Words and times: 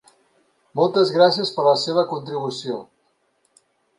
Moltes 0.79 1.11
gràcies 1.17 1.51
per 1.57 1.67
la 1.69 1.75
seva 1.83 2.05
contribució. 2.15 2.79